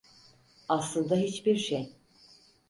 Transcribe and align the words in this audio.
Aslında 0.69 1.15
hiçbir 1.15 1.55
şey. 1.57 1.95